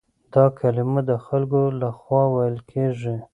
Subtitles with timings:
[0.33, 3.15] دا کلمه د خلکو له خوا ويل کېږي.